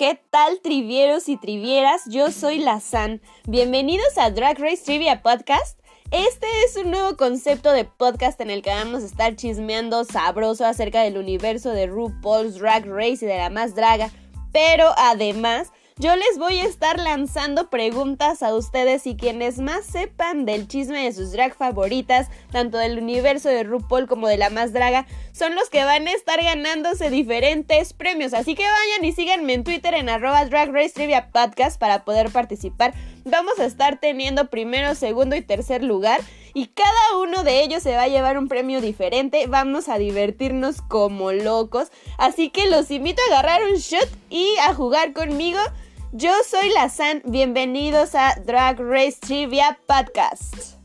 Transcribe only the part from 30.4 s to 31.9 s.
Drag Podcast